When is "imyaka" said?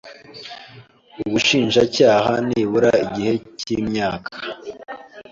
3.77-4.29